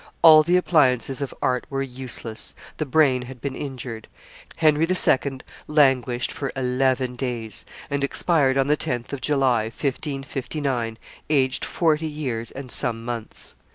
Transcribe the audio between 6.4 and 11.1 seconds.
eleven days, and expired on the 10th of July, 1559,